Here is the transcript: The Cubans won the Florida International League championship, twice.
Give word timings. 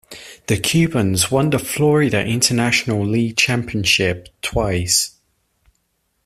The 0.47 0.57
Cubans 0.57 1.29
won 1.29 1.51
the 1.51 1.59
Florida 1.59 2.25
International 2.25 3.05
League 3.05 3.37
championship, 3.37 4.29
twice. 4.41 5.19